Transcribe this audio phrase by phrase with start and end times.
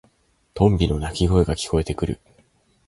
[0.55, 2.19] トンビの鳴き声が聞こえてくる。